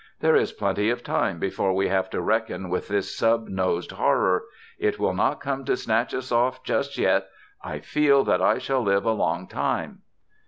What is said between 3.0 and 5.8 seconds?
snub nosed horror. It will not come to